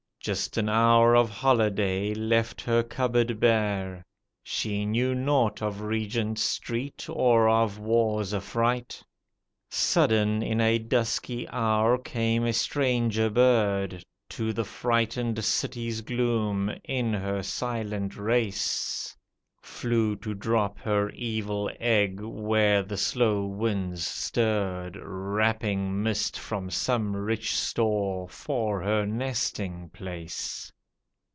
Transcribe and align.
Just 0.23 0.55
an 0.55 0.69
hour 0.69 1.15
of 1.15 1.31
holiday 1.31 2.13
left 2.13 2.61
her 2.61 2.83
cupboard 2.83 3.39
bare, 3.39 4.05
She 4.43 4.85
knew 4.85 5.15
naught 5.15 5.63
of 5.63 5.81
Regent 5.81 6.37
Street 6.37 7.07
or 7.09 7.49
of 7.49 7.79
war's 7.79 8.31
affright. 8.31 9.01
Sudden 9.67 10.43
in 10.43 10.61
a 10.61 10.77
dusky 10.77 11.49
hour 11.49 11.97
came 11.97 12.43
a 12.45 12.53
stranger 12.53 13.31
bird, 13.31 14.05
To 14.29 14.53
the 14.53 14.63
frightened 14.63 15.43
city's 15.43 16.01
gloom, 16.01 16.71
in 16.83 17.13
her 17.15 17.41
silent 17.41 18.15
race 18.15 19.17
Flew 19.63 20.15
to 20.17 20.33
drop 20.33 20.79
her 20.79 21.09
evil 21.11 21.69
egg 21.79 22.19
where 22.19 22.83
the 22.83 22.97
slow 22.97 23.45
winds 23.45 24.05
stirred 24.05 24.97
Wrapping 25.01 26.01
mist 26.03 26.37
from 26.37 26.69
some 26.69 27.15
rich 27.15 27.55
store 27.55 28.27
for 28.27 28.81
her 28.81 29.05
nesting 29.05 29.89
place. 29.91 30.71